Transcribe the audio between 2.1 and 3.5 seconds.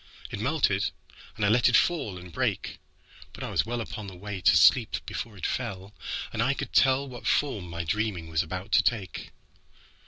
and break. But